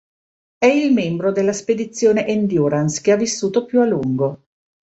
[0.57, 4.45] È il membro della spedizione Endurance che ha vissuto più a lungo.